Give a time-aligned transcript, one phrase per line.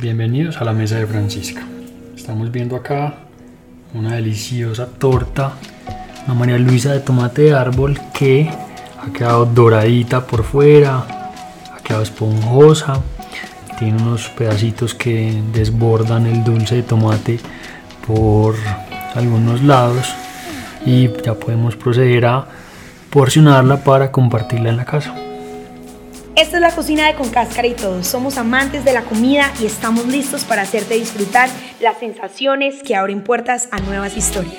[0.00, 1.66] Bienvenidos a la mesa de Francisca.
[2.14, 3.14] Estamos viendo acá
[3.94, 5.54] una deliciosa torta,
[6.24, 8.48] una María Luisa de tomate de árbol que
[8.96, 10.98] ha quedado doradita por fuera,
[11.74, 13.02] ha quedado esponjosa,
[13.80, 17.40] tiene unos pedacitos que desbordan el dulce de tomate
[18.06, 18.54] por
[19.16, 20.14] algunos lados
[20.86, 22.46] y ya podemos proceder a
[23.10, 25.27] porcionarla para compartirla en la casa.
[26.38, 28.04] Esta es la cocina de Con Cáscara y Todo.
[28.04, 31.50] Somos amantes de la comida y estamos listos para hacerte disfrutar
[31.80, 34.54] las sensaciones que abren puertas a nuevas historias.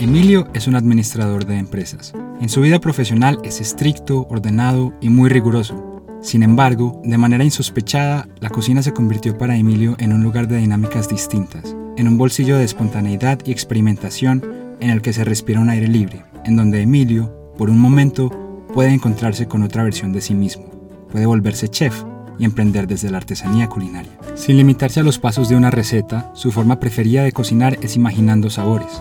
[0.00, 2.14] Emilio es un administrador de empresas.
[2.40, 6.02] En su vida profesional es estricto, ordenado y muy riguroso.
[6.22, 10.56] Sin embargo, de manera insospechada, la cocina se convirtió para Emilio en un lugar de
[10.56, 14.42] dinámicas distintas, en un bolsillo de espontaneidad y experimentación
[14.80, 18.28] en el que se respira un aire libre, en donde Emilio, por un momento,
[18.74, 20.64] puede encontrarse con otra versión de sí mismo,
[21.12, 21.94] puede volverse chef
[22.36, 24.10] y emprender desde la artesanía culinaria.
[24.34, 28.50] Sin limitarse a los pasos de una receta, su forma preferida de cocinar es imaginando
[28.50, 29.00] sabores.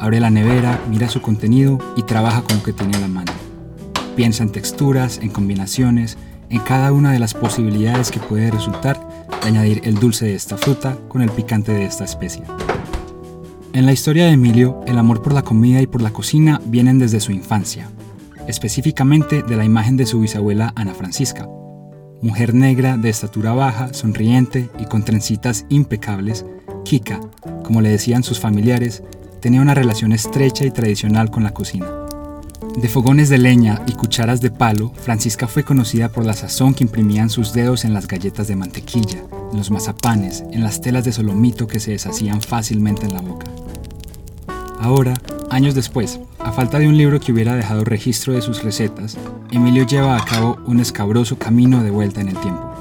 [0.00, 3.30] Abre la nevera, mira su contenido y trabaja con lo que tiene a la mano.
[4.16, 8.98] Piensa en texturas, en combinaciones, en cada una de las posibilidades que puede resultar
[9.40, 12.42] de añadir el dulce de esta fruta con el picante de esta especie.
[13.72, 16.98] En la historia de Emilio, el amor por la comida y por la cocina vienen
[16.98, 17.88] desde su infancia,
[18.50, 21.48] específicamente de la imagen de su bisabuela Ana Francisca,
[22.20, 26.44] mujer negra de estatura baja, sonriente y con trencitas impecables,
[26.84, 27.20] Kika,
[27.64, 29.02] como le decían sus familiares,
[29.40, 31.86] tenía una relación estrecha y tradicional con la cocina.
[32.76, 36.84] De fogones de leña y cucharas de palo, Francisca fue conocida por la sazón que
[36.84, 41.12] imprimían sus dedos en las galletas de mantequilla, en los mazapanes, en las telas de
[41.12, 43.46] solomito que se deshacían fácilmente en la boca.
[44.78, 45.14] Ahora,
[45.50, 49.18] años después, a falta de un libro que hubiera dejado registro de sus recetas,
[49.50, 52.72] Emilio lleva a cabo un escabroso camino de vuelta en el tiempo.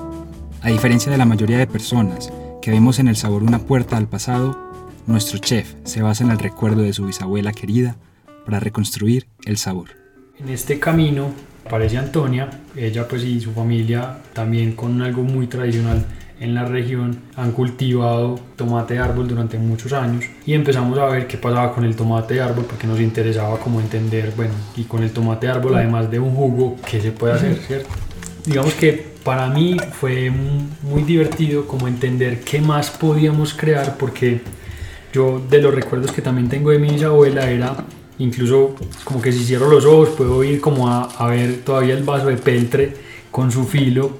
[0.61, 4.07] A diferencia de la mayoría de personas que vemos en el sabor una puerta al
[4.07, 4.57] pasado,
[5.07, 7.97] nuestro chef se basa en el recuerdo de su bisabuela querida
[8.45, 9.89] para reconstruir el sabor.
[10.37, 11.31] En este camino
[11.69, 16.03] aparece Antonia, ella pues y su familia también con algo muy tradicional
[16.39, 21.27] en la región han cultivado tomate de árbol durante muchos años y empezamos a ver
[21.27, 25.03] qué pasaba con el tomate de árbol porque nos interesaba como entender, bueno, y con
[25.03, 27.89] el tomate de árbol además de un jugo, ¿qué se puede hacer, cierto?
[28.45, 34.41] Digamos que para mí fue muy divertido como entender qué más podíamos crear porque
[35.13, 37.75] yo de los recuerdos que también tengo de mi bisabuela era
[38.19, 42.03] incluso como que si cierro los ojos puedo ir como a, a, ver todavía el
[42.03, 42.93] vaso de peltre
[43.31, 44.17] con su filo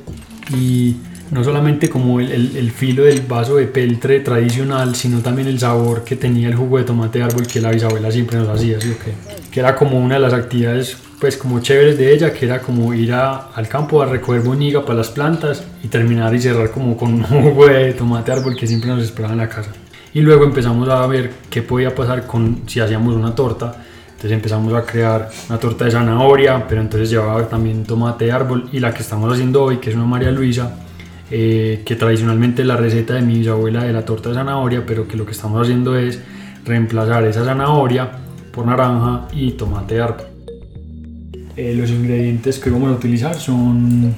[0.56, 0.96] y
[1.32, 5.60] no solamente como el, el, el, filo del vaso de peltre tradicional sino también el
[5.60, 8.80] sabor que tenía el jugo de tomate de árbol que la bisabuela siempre nos hacía
[8.82, 8.96] ¿sí?
[9.52, 12.94] que era como una de las actividades pues como chéveres de ella que era como
[12.94, 16.96] ir a, al campo a recoger boniga para las plantas y terminar y cerrar como
[16.96, 19.72] con un jugo de tomate de árbol que siempre nos esperaba en la casa
[20.14, 23.84] y luego empezamos a ver qué podía pasar con si hacíamos una torta
[24.20, 28.68] entonces empezamos a crear una torta de zanahoria, pero entonces llevaba también tomate de árbol
[28.74, 30.76] y la que estamos haciendo hoy, que es una María Luisa,
[31.32, 35.16] eh, que tradicionalmente la receta de mi bisabuela de la torta de zanahoria, pero que
[35.16, 36.20] lo que estamos haciendo es
[36.66, 38.12] reemplazar esa zanahoria
[38.52, 40.26] por naranja y tomate de árbol.
[41.56, 44.14] Eh, los ingredientes que vamos a utilizar son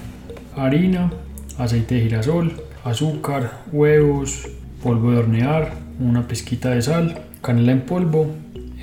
[0.57, 1.11] harina,
[1.59, 2.53] aceite de girasol,
[2.83, 4.47] azúcar, huevos,
[4.81, 8.31] polvo de hornear, una pizquita de sal, canela en polvo,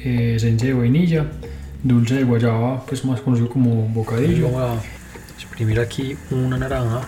[0.05, 1.27] eh, esencia de vainilla,
[1.83, 4.51] dulce de guayaba, pues más conocido como bocadillo.
[4.51, 7.01] Vamos a exprimir aquí una naranja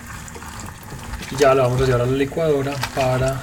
[1.31, 3.41] y ya la vamos a llevar a la licuadora para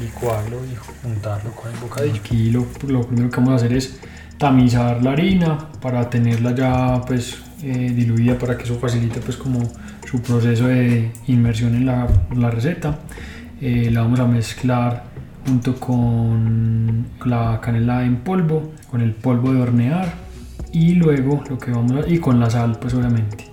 [0.00, 2.16] licuarlo y juntarlo con el bocadillo.
[2.16, 3.98] Aquí lo, lo primero que vamos a hacer es
[4.38, 9.60] tamizar la harina para tenerla ya pues eh, diluida para que eso facilite pues como
[10.04, 12.98] su proceso de inmersión en la, la receta.
[13.60, 15.04] Eh, la vamos a mezclar
[15.46, 20.26] junto con la canela en polvo, con el polvo de hornear
[20.72, 23.46] y luego lo que vamos a, y con la sal pues obviamente.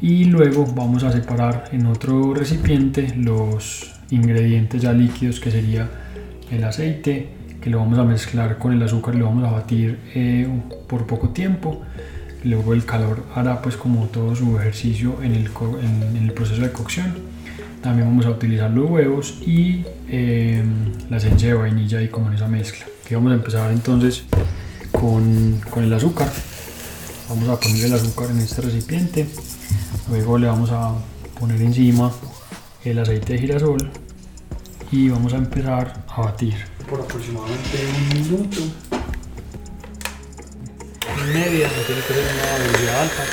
[0.00, 5.88] Y luego vamos a separar en otro recipiente los ingredientes ya líquidos que sería
[6.50, 7.28] el aceite
[7.60, 10.46] que lo vamos a mezclar con el azúcar y lo vamos a batir eh,
[10.86, 11.82] por poco tiempo.
[12.44, 15.50] Luego el calor hará pues como todo su ejercicio en el,
[15.82, 17.14] en, en el proceso de cocción.
[17.82, 20.62] También vamos a utilizar los huevos y eh,
[21.10, 24.24] la esencia de vainilla y como en esa mezcla que vamos a empezar entonces
[24.92, 26.30] con, con, el azúcar.
[27.30, 29.26] Vamos a poner el azúcar en este recipiente.
[30.10, 30.92] Luego le vamos a
[31.40, 32.12] poner encima
[32.84, 33.90] el aceite de girasol
[34.92, 36.54] y vamos a empezar a batir.
[36.88, 38.60] Por aproximadamente un minuto.
[41.16, 43.24] Y media no tiene que ser una velocidad alta.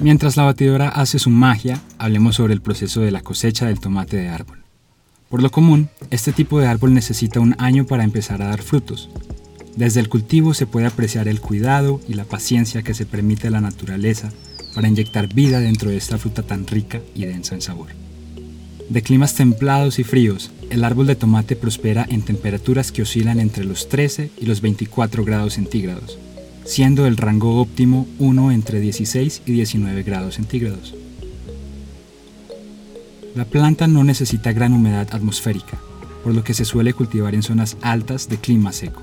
[0.00, 4.16] Mientras la batidora hace su magia, hablemos sobre el proceso de la cosecha del tomate
[4.16, 4.57] de árbol.
[5.28, 9.10] Por lo común, este tipo de árbol necesita un año para empezar a dar frutos.
[9.76, 13.60] Desde el cultivo se puede apreciar el cuidado y la paciencia que se permite la
[13.60, 14.30] naturaleza
[14.74, 17.88] para inyectar vida dentro de esta fruta tan rica y densa en sabor.
[18.88, 23.64] De climas templados y fríos, el árbol de tomate prospera en temperaturas que oscilan entre
[23.64, 26.18] los 13 y los 24 grados centígrados
[26.68, 30.94] siendo el rango óptimo 1 entre 16 y 19 grados centígrados.
[33.38, 35.78] La planta no necesita gran humedad atmosférica,
[36.24, 39.02] por lo que se suele cultivar en zonas altas de clima seco.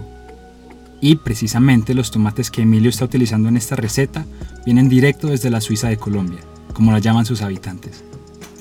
[1.00, 4.26] Y precisamente los tomates que Emilio está utilizando en esta receta
[4.66, 6.42] vienen directo desde la Suiza de Colombia,
[6.74, 8.04] como la llaman sus habitantes,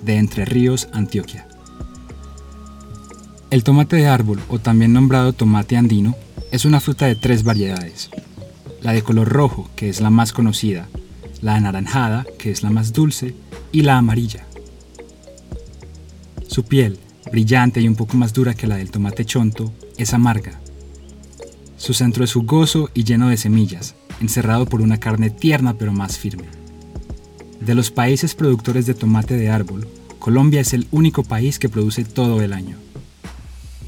[0.05, 1.49] de Entre Ríos, Antioquia.
[3.51, 6.15] El tomate de árbol, o también nombrado tomate andino,
[6.53, 8.11] es una fruta de tres variedades,
[8.81, 10.87] la de color rojo, que es la más conocida,
[11.43, 13.35] la anaranjada, que es la más dulce,
[13.73, 14.47] y la amarilla.
[16.55, 17.01] Su piel,
[17.33, 20.61] brillante y un poco más dura que la del tomate chonto, es amarga.
[21.77, 26.17] Su centro es jugoso y lleno de semillas, encerrado por una carne tierna pero más
[26.17, 26.45] firme.
[27.61, 29.89] De los países productores de tomate de árbol,
[30.21, 32.77] Colombia es el único país que produce todo el año.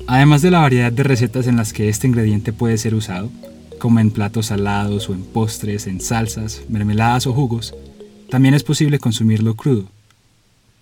[0.08, 3.30] Además de la variedad de recetas en las que este ingrediente puede ser usado,
[3.78, 7.76] como en platos salados o en postres, en salsas, mermeladas o jugos,
[8.28, 9.88] también es posible consumirlo crudo.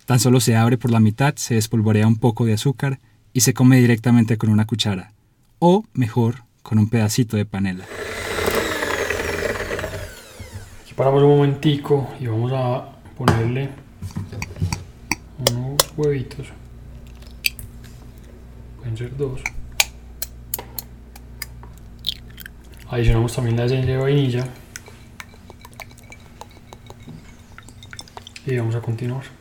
[0.05, 2.99] Tan solo se abre por la mitad, se espolvorea un poco de azúcar
[3.33, 5.13] y se come directamente con una cuchara,
[5.57, 7.85] o mejor, con un pedacito de panela.
[10.83, 13.69] Aquí paramos un momentico y vamos a ponerle
[15.49, 16.47] unos huevitos.
[18.77, 19.41] Pueden ser dos.
[22.89, 24.47] Adicionamos también la esencia de vainilla.
[28.45, 29.34] Y vamos a continuar.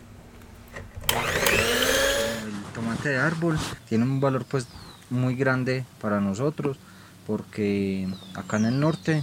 [3.04, 4.66] Tomate de árbol tiene un valor pues
[5.10, 6.78] muy grande para nosotros
[7.26, 9.22] porque acá en el norte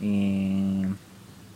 [0.00, 0.86] eh,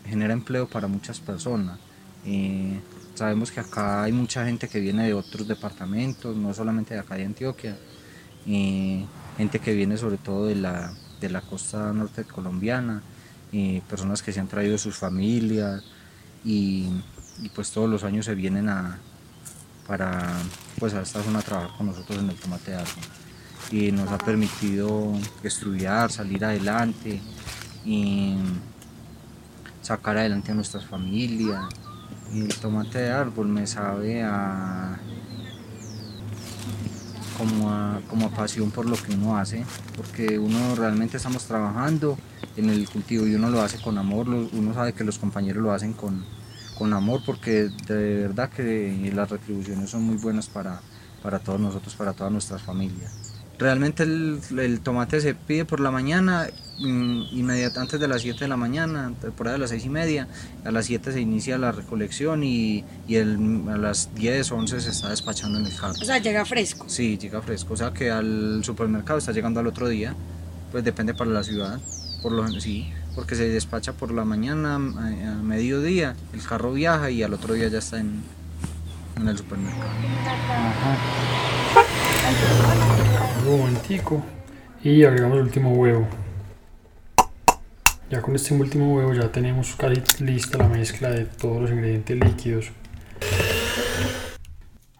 [0.04, 1.78] genera empleo para muchas personas.
[2.26, 2.80] Eh,
[3.14, 7.14] sabemos que acá hay mucha gente que viene de otros departamentos, no solamente de acá
[7.14, 7.78] de Antioquia,
[8.46, 9.04] eh,
[9.36, 13.02] gente que viene sobre todo de la, de la costa norte colombiana,
[13.88, 15.84] personas que se han traído sus familias
[16.44, 16.88] y,
[17.54, 18.98] pues todos los años se vienen a,
[19.86, 20.32] para
[20.78, 23.04] pues a esta zona a trabajar con nosotros en el tomate de árbol.
[23.70, 25.12] Y nos ha permitido
[25.42, 27.20] estudiar, salir adelante
[27.84, 28.36] y
[29.80, 31.64] sacar adelante a nuestras familias.
[32.32, 34.98] el tomate de árbol me sabe a
[37.36, 39.64] como a, como pasión por lo que uno hace,
[39.96, 42.16] porque uno realmente estamos trabajando
[42.56, 45.72] en el cultivo y uno lo hace con amor, uno sabe que los compañeros lo
[45.72, 46.24] hacen con,
[46.82, 50.80] con amor, porque de verdad que las retribuciones son muy buenas para,
[51.22, 53.12] para todos nosotros, para todas nuestras familias.
[53.56, 56.48] Realmente el, tomate se pide por la mañana,
[56.80, 59.90] mm, inmediatamente antes de las 7 de la mañana, por ahí a las 6 y
[59.90, 60.26] media.
[60.64, 65.10] A las 7 se inicia la recolección y, y a las 10, 11 se está
[65.10, 65.92] despachando en el carro.
[65.92, 66.86] O sea, llega fresco.
[66.88, 67.74] Sí, llega fresco.
[67.74, 70.16] O sea que al supermercado está llegando al otro día.
[70.72, 71.78] Pues depende para la ciudad.
[72.22, 77.22] Por lo sí, porque se despacha por la mañana, a, mediodía, el carro viaja y
[77.22, 78.22] al otro día ya está en,
[79.26, 79.90] el supermercado.
[83.46, 84.22] Un momentico.
[84.82, 86.08] Y agregamos el último huevo.
[88.10, 92.18] Ya con este último huevo ya tenemos casi lista la mezcla de todos los ingredientes
[92.18, 92.72] líquidos.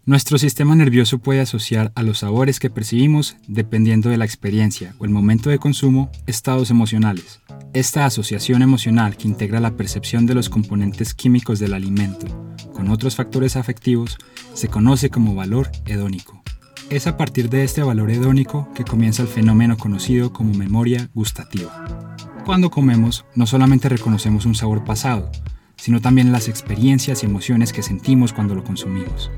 [0.05, 5.05] Nuestro sistema nervioso puede asociar a los sabores que percibimos, dependiendo de la experiencia o
[5.05, 7.41] el momento de consumo, estados emocionales.
[7.73, 12.27] Esta asociación emocional que integra la percepción de los componentes químicos del alimento
[12.73, 14.19] con otros factores afectivos
[14.55, 16.43] se conoce como valor hedónico.
[16.91, 22.17] Es a partir de este valor hedónico que comienza el fenómeno conocido como memoria gustativa.
[22.45, 25.31] Cuando comemos, no solamente reconocemos un sabor pasado,
[25.77, 29.31] sino también las experiencias y emociones que sentimos cuando lo consumimos.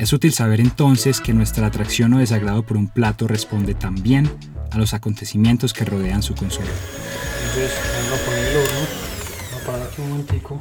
[0.00, 4.32] Es útil saber entonces que nuestra atracción o desagrado por un plato responde también
[4.70, 6.66] a los acontecimientos que rodean su consumo.
[6.66, 7.70] Entonces
[8.08, 8.80] vamos a poner el horno,
[9.50, 10.60] vamos a parar aquí un momentico.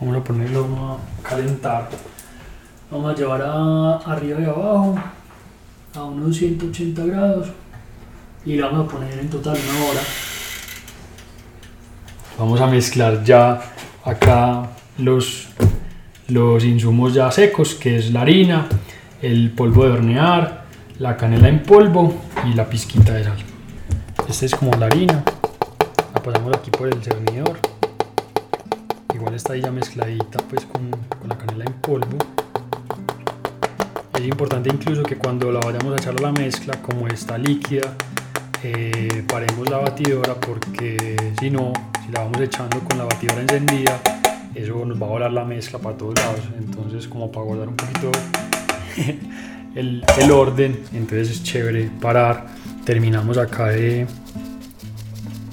[0.00, 1.88] Vamos a poner el horno a calentar
[2.90, 4.96] Vamos a llevar a arriba y abajo
[5.94, 7.48] a unos 180 grados
[8.44, 10.00] y le vamos a poner en total una hora.
[12.36, 13.62] Vamos a mezclar ya
[14.04, 15.46] acá los,
[16.28, 18.66] los insumos ya secos, que es la harina,
[19.20, 20.64] el polvo de hornear,
[20.98, 22.14] la canela en polvo
[22.44, 23.38] y la pizquita de sal.
[24.28, 25.24] Esta es como la harina.
[26.14, 27.58] La pasamos aquí por el cernidor.
[29.08, 32.18] canela está ahí ya mezcladita pues con, con la canela en polvo.
[34.14, 37.96] Es importante incluso que cuando la vayamos a echar a la mezcla, como está líquida,
[38.62, 41.72] eh, paremos la batidora porque si no,
[42.04, 44.00] si la vamos echando con la batidora encendida,
[44.54, 46.40] eso nos va a volar la mezcla para todos lados.
[46.58, 48.10] Entonces como para guardar un poquito
[49.74, 52.46] el, el orden, entonces es chévere parar.
[52.84, 54.06] Terminamos acá de,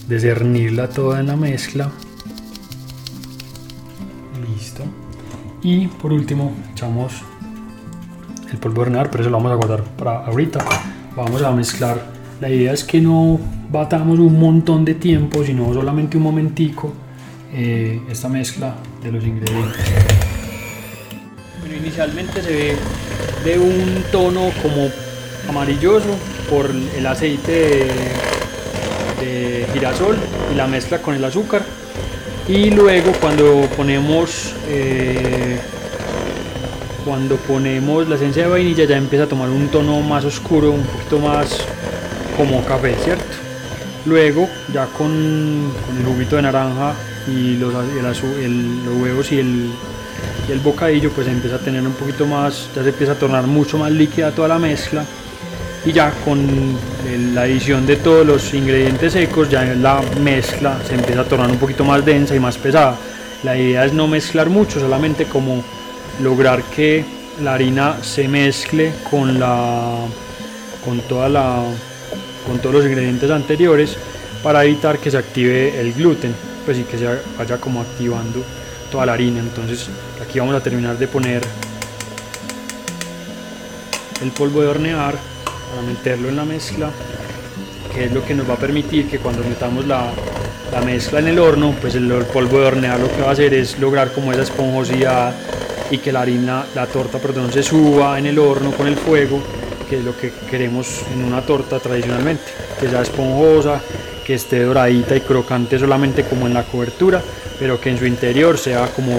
[0.08, 1.92] de cernirla toda en la mezcla.
[4.48, 4.84] Listo.
[5.62, 7.24] Y por último echamos
[8.52, 10.66] el polvo de hornear, pero eso lo vamos a guardar para ahorita.
[11.16, 12.20] Vamos a mezclar.
[12.42, 13.40] La idea es que no
[13.72, 16.94] batamos un montón de tiempo, sino solamente un momentico
[17.54, 19.82] eh, esta mezcla de los ingredientes.
[21.60, 22.76] Bueno, inicialmente se ve
[23.44, 24.90] de un tono como
[25.48, 26.16] amarilloso
[26.50, 27.88] por el aceite
[29.20, 30.18] de, girasol
[30.52, 31.64] y la mezcla con el azúcar.
[32.48, 35.60] Y luego cuando ponemos eh,
[37.06, 40.84] cuando ponemos la esencia de vainilla ya empieza a tomar un tono más oscuro, un
[40.84, 41.60] poquito más
[42.38, 43.24] como café, ¿cierto?
[44.06, 46.94] Luego ya con, con el juguito de naranja
[47.28, 49.70] y los, los huevos y el,
[50.50, 53.78] el bocadillo pues empieza a tener un poquito más, ya se empieza a tornar mucho
[53.78, 55.06] más líquida toda la mezcla
[55.86, 56.78] y ya con
[57.34, 61.58] la adición de todos los ingredientes secos ya la mezcla se empieza a tornar un
[61.58, 62.98] poquito más densa y más pesada.
[63.44, 65.64] La idea es no mezclar mucho, solamente como
[66.22, 67.06] lograr que
[67.42, 69.96] la harina se mezcle con la
[70.84, 71.64] con toda la
[72.46, 73.96] con todos los ingredientes anteriores
[74.44, 78.44] para evitar que se active el gluten pues y que se vaya como activando
[78.92, 79.40] toda la harina.
[79.40, 79.88] Entonces
[80.22, 81.42] aquí vamos a terminar de poner
[84.22, 85.16] el polvo de hornear
[85.70, 86.90] para meterlo en la mezcla
[87.94, 90.12] que es lo que nos va a permitir que cuando metamos la,
[90.72, 93.32] la mezcla en el horno pues el, el polvo de hornear lo que va a
[93.32, 95.34] hacer es lograr como esa esponjosidad
[95.92, 99.42] y que la harina, la torta perdón, se suba en el horno con el fuego
[99.90, 102.44] que es lo que queremos en una torta tradicionalmente
[102.80, 103.82] que sea esponjosa
[104.30, 107.20] que esté doradita y crocante solamente como en la cobertura
[107.58, 109.18] pero que en su interior sea como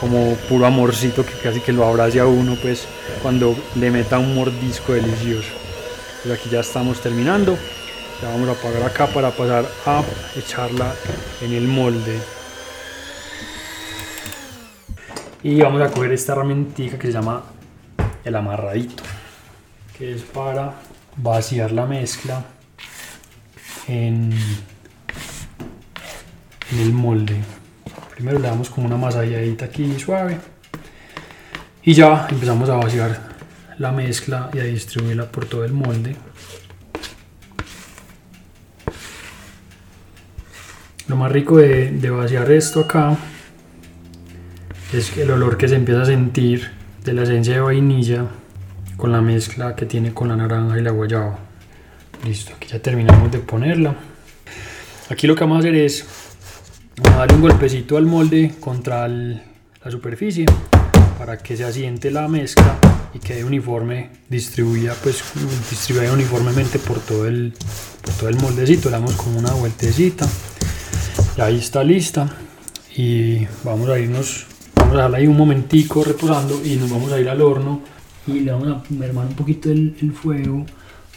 [0.00, 2.88] como puro amorcito que casi que lo abrace a uno pues
[3.22, 5.52] cuando le meta un mordisco delicioso.
[6.22, 7.56] Pues aquí ya estamos terminando.
[8.20, 10.02] Ya vamos a apagar acá para pasar a
[10.36, 10.92] echarla
[11.40, 12.18] en el molde.
[15.44, 17.44] Y vamos a coger esta herramientita que se llama
[18.24, 19.04] el amarradito
[19.96, 20.74] que es para
[21.16, 22.44] vaciar la mezcla
[23.88, 24.32] en,
[26.72, 27.36] el molde.
[28.14, 30.38] Primero le damos como una masalladita aquí suave.
[31.82, 33.34] Y ya empezamos a vaciar
[33.78, 36.16] la mezcla y a distribuirla por todo el molde.
[41.06, 43.16] Lo más rico de, de vaciar esto acá
[44.92, 46.70] es el olor que se empieza a sentir
[47.04, 48.26] de la esencia de vainilla
[48.96, 51.38] con la mezcla que tiene con la naranja y la guayaba.
[52.24, 53.94] Listo, aquí ya terminamos de ponerla.
[55.10, 56.06] Aquí lo que vamos a hacer es
[56.96, 60.46] vamos darle un golpecito al molde contra la superficie
[61.18, 62.78] para que se asiente la mezcla
[63.12, 65.22] y quede uniforme, distribuida pues
[65.68, 67.52] distribuida uniformemente por todo el
[68.00, 68.88] por todo el moldecito.
[68.88, 70.26] Le damos como una vueltecita.
[71.36, 72.34] Y ahí está lista
[72.96, 77.20] y vamos a irnos vamos a dejarla ahí un momentico reposando y nos vamos a
[77.20, 77.82] ir al horno
[78.26, 80.64] y le vamos a mermar un poquito el fuego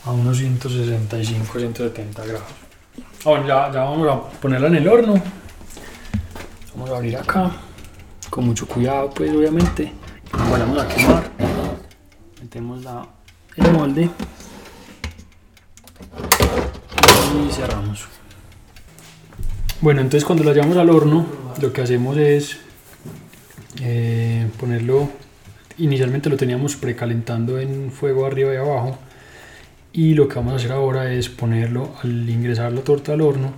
[0.06, 2.48] a unos 165 170 grados.
[3.26, 5.22] Ah, bueno ya, vamos a ponerla en el horno.
[6.74, 7.52] Vamos a abrir acá.
[8.30, 9.94] Con mucho cuidado pues obviamente.
[10.38, 11.38] No vayamos a quemar
[12.48, 13.06] metemos la,
[13.58, 14.10] el molde.
[17.36, 18.06] Y cerramos.
[19.82, 21.26] Bueno, entonces cuando la llevamos al horno,
[21.62, 22.58] lo que hacemos es
[23.82, 25.10] eh, ponerlo,
[25.78, 28.98] inicialmente lo teníamos precalentando en fuego arriba y abajo,
[29.98, 33.52] y lo que vamos a hacer ahora es ponerlo al ingresar la torta al horno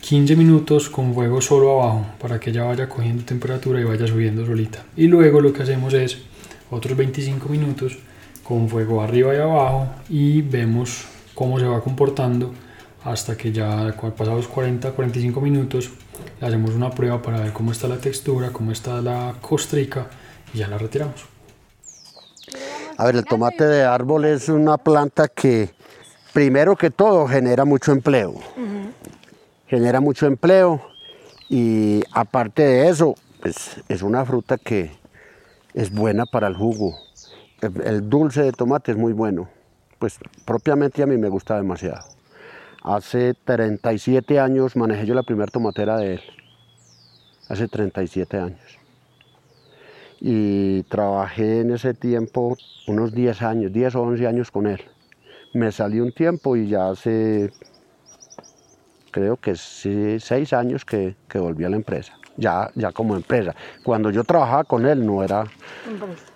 [0.00, 4.46] 15 minutos con fuego solo abajo para que ella vaya cogiendo temperatura y vaya subiendo
[4.46, 4.82] solita.
[4.96, 6.16] Y luego lo que hacemos es
[6.70, 7.98] otros 25 minutos
[8.42, 12.54] con fuego arriba y abajo y vemos cómo se va comportando
[13.04, 15.90] hasta que ya pasados 40-45 minutos
[16.40, 20.06] le hacemos una prueba para ver cómo está la textura, cómo está la costrica
[20.54, 21.34] y ya la retiramos.
[22.96, 25.73] A ver, el tomate de árbol es una planta que,
[26.34, 28.34] primero que todo, genera mucho empleo.
[29.68, 30.82] Genera mucho empleo
[31.48, 34.90] y aparte de eso, pues, es una fruta que
[35.72, 36.98] es buena para el jugo.
[37.62, 39.48] El, el dulce de tomate es muy bueno.
[39.98, 42.04] Pues propiamente a mí me gusta demasiado.
[42.82, 46.20] Hace 37 años manejé yo la primera tomatera de él.
[47.48, 48.78] hace 37 años.
[50.20, 52.56] Y trabajé en ese tiempo
[52.88, 54.80] unos 10 años, 10 o 11 años con él.
[55.54, 57.52] Me salí un tiempo y ya hace,
[59.12, 63.54] creo que 6 años que, que volví a la empresa, ya, ya como empresa.
[63.84, 65.44] Cuando yo trabajaba con él no era,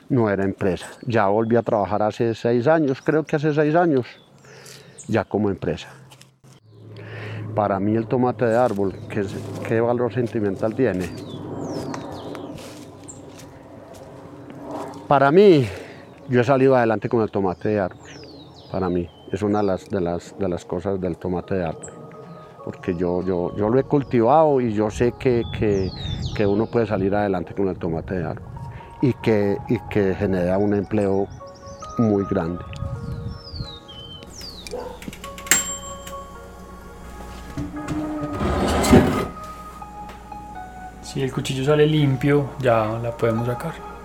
[0.08, 0.87] no era empresa.
[1.04, 4.06] Ya volví a trabajar hace 6 años, creo que hace 6 años,
[5.08, 5.88] ya como empresa.
[7.56, 9.26] Para mí el tomate de árbol, ¿qué,
[9.66, 11.10] qué valor sentimental tiene?
[15.08, 15.66] Para mí,
[16.28, 18.07] yo he salido adelante con el tomate de árbol.
[18.70, 21.92] Para mí, es una de las, de las, cosas del tomate de árbol.
[22.64, 25.42] Porque yo, lo he cultivado y yo sé que,
[26.46, 28.48] uno puede salir adelante con el tomate de árbol.
[29.00, 31.26] Y que genera un empleo
[31.98, 32.64] muy grande.
[41.02, 43.98] Si el cuchillo sale limpio, ya la podemos sacar.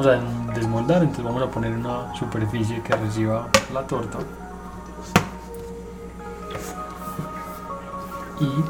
[0.00, 4.18] Vamos a desmoldar, entonces vamos a poner una superficie que reciba la torta.
[8.40, 8.64] Y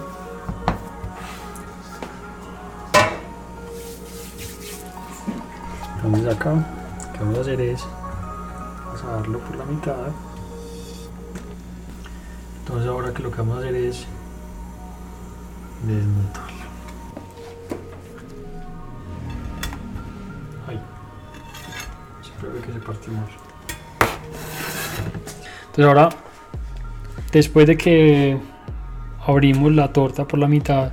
[6.03, 7.85] entonces acá lo que vamos a hacer es
[8.87, 9.95] vamos a darlo por la mitad
[12.61, 14.07] entonces ahora que lo que vamos a hacer es
[15.87, 16.60] desmontarlo.
[25.67, 26.09] Entonces ahora,
[27.33, 28.39] después de que
[29.27, 30.93] abrimos la torta por la mitad,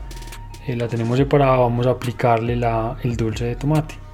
[0.68, 4.07] eh, la tenemos separada, vamos a aplicarle la, el dulce de tomate.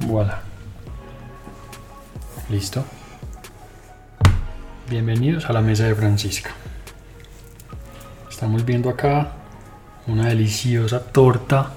[0.00, 0.40] Voilà.
[2.48, 2.84] Listo.
[4.88, 6.50] Bienvenidos a la mesa de Francisca.
[8.30, 9.32] Estamos viendo acá
[10.06, 11.72] una deliciosa torta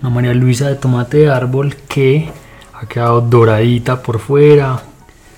[0.00, 2.30] una María Luisa de tomate de árbol que
[2.72, 4.80] ha quedado doradita por fuera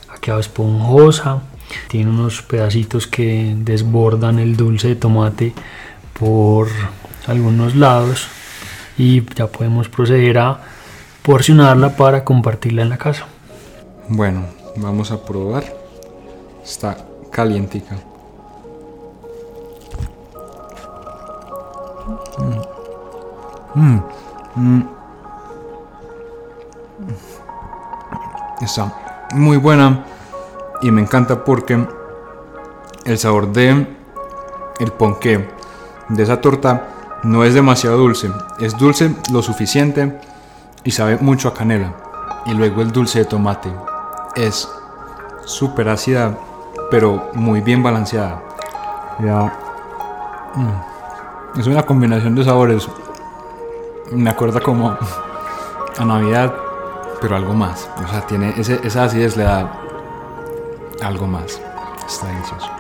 [0.08, 1.42] ha quedado esponjosa
[1.88, 5.54] tiene unos pedacitos que desbordan el dulce de tomate
[6.18, 6.68] por
[7.26, 8.28] algunos lados
[9.00, 10.60] y ya podemos proceder a
[11.22, 13.24] porcionarla para compartirla en la casa.
[14.08, 14.44] Bueno,
[14.76, 15.64] vamos a probar.
[16.62, 16.98] Está
[17.32, 17.96] calientica.
[23.74, 24.00] Mm.
[24.56, 24.82] Mm.
[28.60, 28.92] Está
[29.32, 30.04] muy buena
[30.82, 31.86] y me encanta porque
[33.06, 33.86] el sabor de
[34.78, 35.48] el ponqué
[36.10, 40.18] de esa torta no es demasiado dulce, es dulce lo suficiente
[40.84, 41.92] y sabe mucho a canela.
[42.46, 43.70] Y luego el dulce de tomate
[44.34, 44.68] es
[45.44, 46.36] súper ácida,
[46.90, 48.42] pero muy bien balanceada.
[49.22, 49.52] Ya.
[50.54, 52.88] mm, Es una combinación de sabores.
[54.12, 54.96] Me acuerda como
[55.98, 56.54] a Navidad,
[57.20, 57.88] pero algo más.
[58.02, 59.70] O sea, tiene ese, esa acidez le da
[61.02, 61.60] algo más.
[62.08, 62.70] Está delicioso.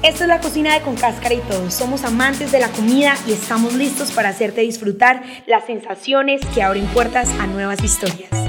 [0.00, 1.72] Esta es la cocina de Con Cáscara y Todo.
[1.72, 6.86] Somos amantes de la comida y estamos listos para hacerte disfrutar las sensaciones que abren
[6.86, 8.47] puertas a nuevas historias.